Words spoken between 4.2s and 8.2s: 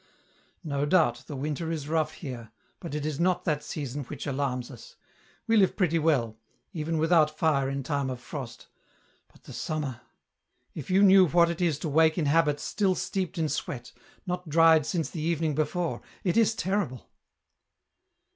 alarms us; we live pretty well, even without fire in time of